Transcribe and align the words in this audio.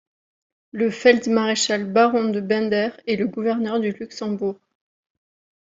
Le 0.71 0.89
feld-maréchal 0.89 1.85
baron 1.91 2.29
de 2.29 2.41
Bender 2.41 2.89
est 3.05 3.17
le 3.17 3.27
gouverneur 3.27 3.79
de 3.79 3.89
Luxembourg. 3.89 4.59